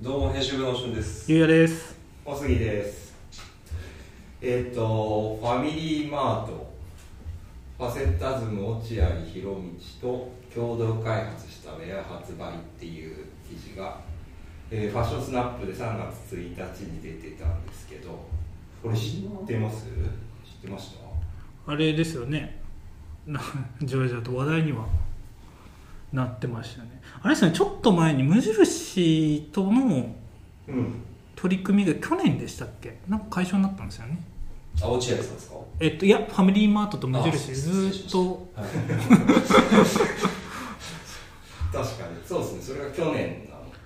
[0.00, 1.30] どうも編集部のしゅんです。
[1.30, 1.96] ゆうやです。
[2.24, 3.14] 小杉です。
[4.42, 6.72] えっ、とファミリーマート。
[7.78, 9.60] ファセッタズム落合博道
[10.00, 14.00] と共同開発したウェア発売っていう記事が、
[14.70, 18.10] えーファッションスナップで3月1日に出てたんですけど
[18.82, 19.86] これ知ってます？
[19.86, 19.92] 知っ
[20.62, 20.94] てまし
[21.66, 21.72] た？
[21.72, 22.60] あれですよね。
[23.26, 23.40] な
[23.82, 24.86] じわじわと話題には
[26.14, 27.02] なってましたね。
[27.22, 30.14] あれですねちょっと前に無印との
[30.68, 31.02] うん。
[31.36, 33.00] 取り組みが去年でしたっけ？
[33.08, 34.22] なんか解消になったんですよね。
[34.80, 35.56] あ落合さんですか？
[35.80, 37.50] えっといやファミリーマートと無印。
[37.50, 38.48] あずーっと。
[38.54, 38.68] はい。
[41.72, 42.16] 確かに。
[42.24, 42.62] そうですね。
[42.62, 43.76] それが去年なのか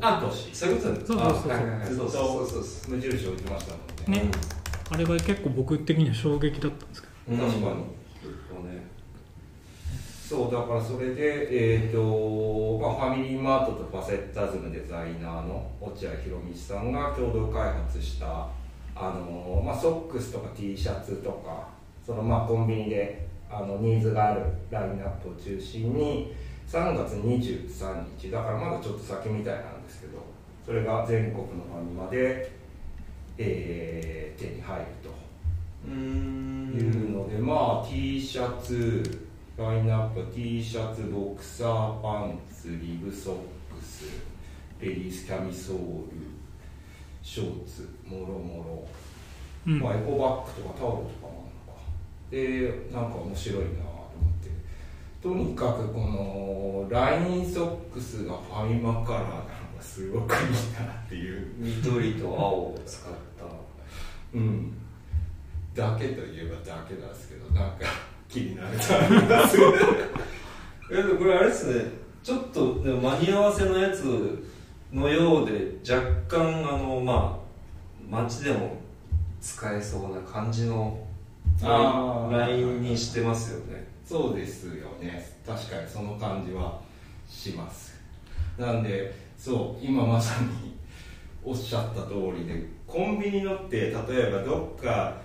[0.00, 0.18] な。
[0.18, 0.20] あ
[0.52, 2.96] そういうことですそうそうそうそうそうそうそう。
[2.96, 4.24] 無印置いてましたもんね。
[4.24, 4.30] ね。
[4.90, 7.34] あれが結構僕的には衝撃だったんですけど。
[7.34, 7.38] うん。
[7.38, 7.64] 確かに。
[7.66, 7.78] ね
[10.28, 18.46] そうだからそれで、えーとまあ、ファミリーマートとファセッタズムデザイナーの落合博道さんが共同開発した
[18.94, 21.68] あの、まあ、ソックスとか T シャツとか
[22.04, 26.34] そのまあコンビニであのニーズがあるラインナップを中心に
[26.66, 30.18] 3月23日だからまだちょっと先みたいなんですけど
[30.66, 32.52] それが全国のファミマで、
[33.38, 35.08] えー手に入ると。
[35.86, 39.27] いうので、まあ T シャツ
[39.58, 44.04] ラインナップは T シャツボクサーパンツリブソックス
[44.80, 46.12] レディースキャミソール
[47.24, 48.88] ショーツもろもろ、
[49.66, 49.80] うん。
[49.80, 51.50] まあ、エコバッグとかタオルとかも
[52.30, 52.86] あるのか。
[52.86, 53.74] でなんか面白いなと
[54.20, 54.48] 思って。
[55.20, 59.40] とにかくこのラインソックスがファミマカラーなの
[59.76, 60.40] がすごくいい
[60.86, 61.52] なっていう。
[61.58, 62.34] 緑と青
[62.74, 63.44] を使った。
[64.34, 64.72] うん、
[65.74, 67.86] だけといえばだけなんですけどなんか
[68.28, 69.56] 気になるとあります
[70.90, 71.90] え でもこれあれですね。
[72.22, 74.44] ちょっとでも間に合わせのやつ
[74.92, 77.48] のようで若干あのまあ
[78.08, 78.76] 街でも
[79.40, 80.98] 使えそうな感じの
[81.62, 83.86] ラインにしてますよね。
[84.04, 85.26] そうですよね。
[85.46, 86.80] 確かにその感じは
[87.28, 87.98] します。
[88.58, 90.76] なんでそう今まさに
[91.44, 95.16] おっしゃった通りでコンビニのって例えばどっか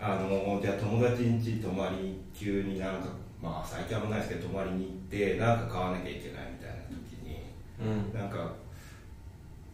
[0.00, 3.08] あのじゃあ友達ん家泊まり急になんか
[3.42, 7.42] まあ最近はあんまないですけど泊まりに行ってなんか買わなきゃいけないみたいな時に
[7.80, 8.18] うん。
[8.18, 8.52] なんか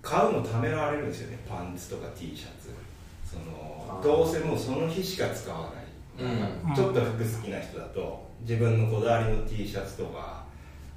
[0.02, 2.70] 買うのためられるんですよねパンツとか T シャツ。
[3.24, 5.70] そのどうせもうその日しか使わ
[6.18, 6.30] ない、
[6.68, 6.74] うん。
[6.74, 10.44] ちょっと服好きな人だと自分のこだわりの T シャツとか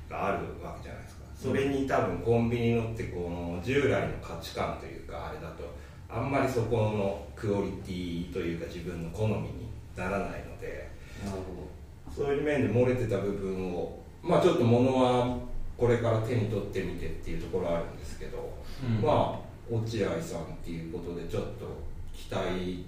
[0.10, 1.24] があるわけじゃないですか。
[1.36, 5.64] それに多分コンビニのってこの従来の価値観というかあれだと
[6.10, 10.90] あんまりそこのクオリティというか自分の好みにならないので
[11.26, 11.38] なる
[12.16, 15.38] そういう面で漏れてた部分をまあちょっと物は
[15.78, 19.02] これから手に取ってみてっていうところはあるんですけど、うん。
[19.02, 21.66] まあ落合さんっていうことでちょっと
[22.16, 22.86] 期待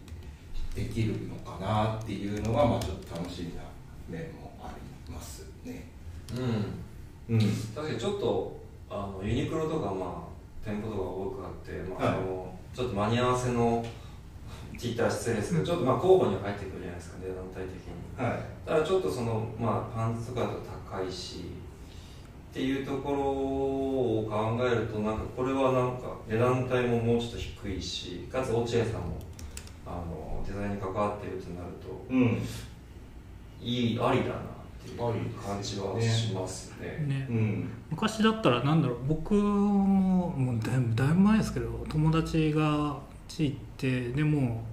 [0.73, 3.61] できるのかなっていうのがまあちょっと楽しみな
[4.07, 4.73] 面もあ
[5.07, 5.87] りますね。
[6.35, 7.35] うん。
[7.35, 7.39] うん。
[7.75, 8.59] 確かにちょっと
[8.89, 12.15] あのユニクロとかまあ店舗とか多くあって、まあはい。
[12.15, 13.85] そのちょっと間に合わせの
[14.77, 18.25] 聞いたら失礼ですけどちょっとまあ交互に入ってくるじゃないですか値段帯的に。
[18.25, 18.39] はい。
[18.65, 20.53] ただちょっとそのまあパンツとかだと
[20.91, 21.51] 高いし
[22.51, 29.19] っていうところを考えるとなんかこれはなんか値段帯ももうちょっと低いしかつ落合さんも
[29.85, 32.41] あのデザインに関わっているとなるとうん。
[33.61, 34.35] いいありだな
[34.79, 37.05] ってい感じはしますね。
[37.07, 37.27] ね。
[37.29, 37.69] うん。
[37.91, 38.97] 昔だったらなんだろう。
[39.07, 42.97] 僕ももうだいぶだいぶ前ですけど友達が
[43.27, 44.63] 家行ってでも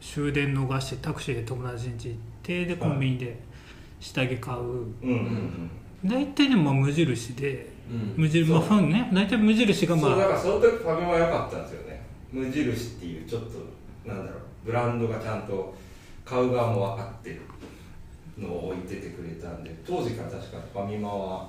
[0.00, 3.40] う終電逃してタクシーで友達ん家行ってでコンビニで
[4.00, 5.70] 下着買う、うんうん
[6.04, 8.14] 大体でもまあ無印でうん。
[8.16, 9.10] 無印まあファンね。
[9.12, 10.10] 大体無印がまあ。
[10.10, 12.04] そうだからその時ファミマ良かったんですよね。
[12.30, 13.50] 無印っていうちょっと
[14.08, 14.40] なんだろう。
[14.66, 15.74] ブランドがちゃんと
[16.24, 17.42] 買う側も分かってる
[18.38, 21.48] のを置いててくれたんで当時から確かにファミマは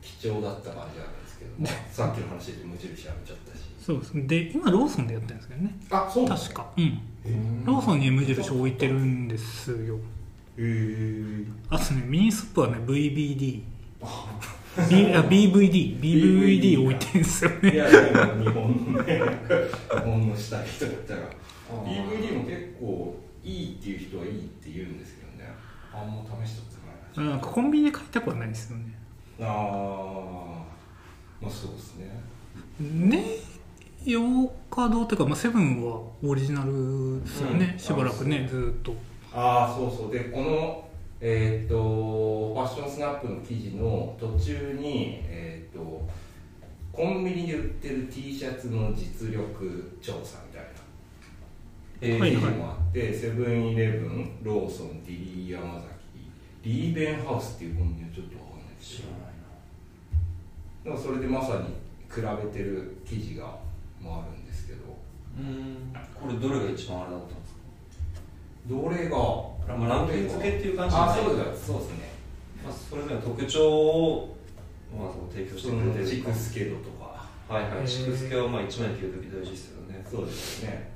[0.00, 3.62] 貴重だった感じなんですけど、まあさっきの話で無印やめちゃったし。
[3.80, 4.12] そうです。
[4.26, 5.78] で今ローソンでやってるんですけどね。
[5.90, 6.66] あそうなん確か。
[6.76, 7.00] うん。
[7.26, 9.96] うんローソンに無印置いてるんですよ。
[9.96, 9.98] へ
[10.58, 13.62] えあとねミニストップはね VBD B
[14.02, 19.20] あ BVD BVD 置いてるんですよいねやでも日本のね
[19.90, 21.20] 日本のしたい人だったら。
[21.84, 25.52] DVD も結構いいっていう人はいいって言うんですけどね
[25.94, 26.68] あんま試したこ
[27.14, 27.36] とないな。
[27.36, 28.94] んかコンビニで買いたくはないですよね。
[29.40, 29.46] ああ
[31.40, 32.10] まあそうですね。
[32.80, 33.24] ね
[34.04, 34.20] 洋
[34.70, 37.78] 華堂というか、まあ、セブンはオリジナルですよね、うん。
[37.78, 38.94] しばらくねあずーっと。
[39.32, 40.12] ああそうそう。
[40.12, 40.88] でこの
[41.20, 46.06] えーっとファッションスナップの記事の途中にえーっと
[46.92, 50.68] コンビニで売ってる T シャツの実力調査みたいな
[52.00, 55.88] えーはい記事もあって、セブンイレブンローソンディリー山崎
[56.62, 59.54] リーベンハウスっていうコンビニはちょっとわかんないです知けらないな
[60.84, 61.74] どでもそれでまさに
[62.12, 63.56] 比べてる記事が
[64.00, 64.80] もあるんですけど。
[65.38, 65.92] うん。
[66.14, 67.60] これどれが一番あれだったんですか？
[68.66, 69.16] どれが
[69.76, 71.20] まあランキング付けっていう感じじゃない？
[71.20, 71.66] あそうです。
[71.66, 72.12] そうですね。
[72.64, 74.36] まあ、それぞれの特徴を、
[74.96, 77.26] まあ、その提供してそくれてるのジクスケドとか。
[77.48, 77.78] はいはい。
[77.80, 80.06] へーシクスケはまあ一枚で切るとき大事ですよね。
[80.08, 80.92] そうですね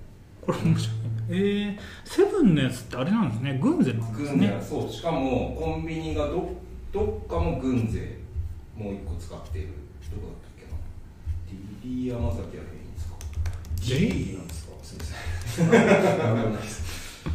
[0.48, 0.96] これ面白い
[1.30, 3.58] えー、セブンのやつってあれなんですね。
[3.62, 4.88] 軍勢なんです軍勢ねそう。
[4.90, 6.48] しかもコンビニがど
[6.90, 8.16] どっかも軍勢。
[8.74, 9.68] もう一個使っている
[10.10, 10.78] どこだったっけな。
[11.82, 13.16] デイリーヤマザキはヘインズですか？
[14.38, 14.72] なんですか？
[14.82, 15.84] すみません。
[16.18, 17.28] わかんないです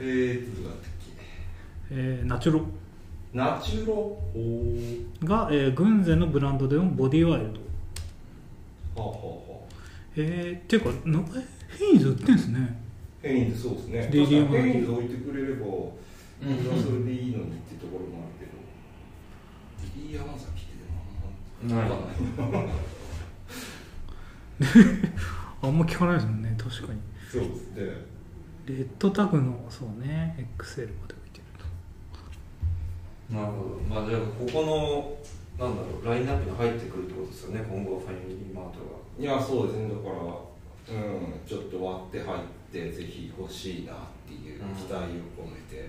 [0.00, 0.90] えーとどこだったっ
[1.92, 2.60] えーナチュロ。
[2.60, 2.66] け
[3.32, 4.18] ナチュロ？
[5.22, 9.00] が、えー、グンゼのブランドでのボディワイルド。
[9.00, 9.51] はあはあはあ
[10.16, 10.90] えー、っていうか
[11.78, 12.82] ヘインズ売ってんすね。
[13.22, 14.08] ヘインズそうですね。
[14.10, 14.26] ヘイン
[14.84, 15.64] ズ置いてくれればそ
[16.44, 18.52] れはそれでいいのにってところもあるけど。
[19.80, 20.76] ディリー山崎って
[21.66, 22.74] でもあんまないわかんない
[25.62, 27.00] あんま聞かないですもんね確かに。
[27.30, 28.12] そうですね。
[28.66, 31.44] レッドタグのそうね XL まで置いてる
[33.30, 33.34] と。
[33.34, 33.80] なるほど。
[33.88, 35.16] まあじゃあここの
[35.58, 38.98] なんだろうラインナップに入ってくるってことですよね今後はファミリーマートが。
[39.18, 39.88] いやそうですね。
[39.88, 40.16] だから
[40.82, 42.38] うんちょっと割って入っ
[42.72, 43.96] てぜひ欲しいなっ
[44.26, 44.98] ていう期待を
[45.36, 45.88] 込めて、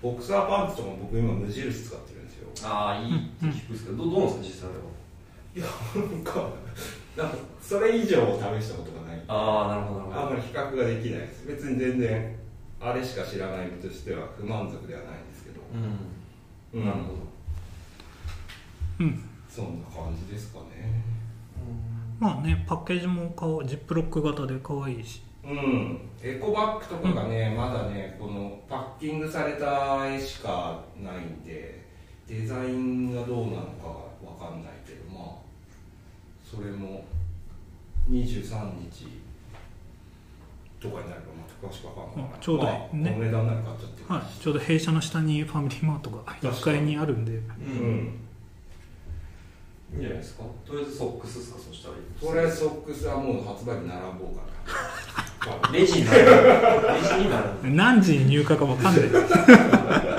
[0.00, 2.48] ボクサーパンツとか僕今無印使ってるんですよ。
[2.68, 4.92] ああいいって聞くんですけど、どどうなんですか実際は？
[5.54, 5.66] いや
[6.14, 6.50] なんか
[7.16, 9.22] なんかそれ以上を試したことがない。
[9.26, 10.20] ああなるほどなるほど。
[10.20, 11.46] あんまり比較ができないです。
[11.48, 12.36] 別に全然
[12.78, 15.60] あれしか知らない身としては不満足ではないんですけど。
[16.74, 16.86] うん、うん。
[16.86, 17.31] なるほど
[19.00, 19.24] うん。
[19.48, 21.02] そんな感じですかね。
[22.18, 25.22] まあねパッケージもかわジップロック型で可愛いし。
[25.44, 26.00] うん。
[26.22, 31.84] エコバッグとかがね、まだねこのパッキングされた絵しかないんで
[32.28, 33.88] デザインがどうなのか
[34.24, 35.34] わかんないけどまあ
[36.44, 37.04] それも
[38.08, 38.40] 23
[38.88, 39.06] 日
[40.80, 44.00] とかになればまた詳しくわかんないあちょうどいいまあ、ねお値段なら買っちゃって。
[44.00, 44.42] るはい。
[44.42, 47.32] ちょうど弊社の下にファミリーマートが1階にあるんで。
[47.32, 48.18] ううんん
[49.92, 50.44] いいんじゃないですか。
[50.66, 51.94] とりあえずソックスですかそしたら
[52.32, 56.18] とりあえずソックスはもう発売日並ぼうかな レジになる。
[56.24, 56.28] レ
[57.02, 57.46] ジになる。
[57.64, 59.04] 何時に入荷か分かんない